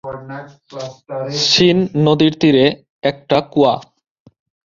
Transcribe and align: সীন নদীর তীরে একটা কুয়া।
সীন 1.43 1.77
নদীর 2.05 2.33
তীরে 2.39 2.65
একটা 3.03 3.37
কুয়া। 3.51 3.75